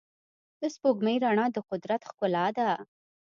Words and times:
د 0.61 0.63
سپوږمۍ 0.75 1.15
رڼا 1.23 1.45
د 1.55 1.57
قدرت 1.69 2.01
ښکلا 2.09 2.45
ده. 2.57 2.69